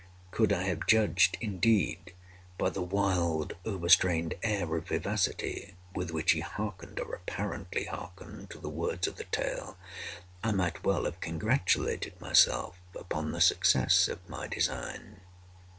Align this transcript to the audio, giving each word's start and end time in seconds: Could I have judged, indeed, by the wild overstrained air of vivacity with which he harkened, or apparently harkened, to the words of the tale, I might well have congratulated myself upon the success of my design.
Could 0.31 0.51
I 0.51 0.63
have 0.63 0.87
judged, 0.87 1.37
indeed, 1.41 2.15
by 2.57 2.71
the 2.71 2.81
wild 2.81 3.53
overstrained 3.65 4.33
air 4.41 4.75
of 4.75 4.87
vivacity 4.87 5.75
with 5.93 6.09
which 6.09 6.31
he 6.31 6.39
harkened, 6.39 6.99
or 6.99 7.13
apparently 7.13 7.83
harkened, 7.85 8.49
to 8.49 8.57
the 8.57 8.67
words 8.67 9.05
of 9.05 9.17
the 9.17 9.25
tale, 9.25 9.77
I 10.43 10.53
might 10.53 10.83
well 10.83 11.05
have 11.05 11.19
congratulated 11.19 12.19
myself 12.19 12.79
upon 12.95 13.31
the 13.31 13.41
success 13.41 14.07
of 14.07 14.27
my 14.27 14.47
design. 14.47 15.21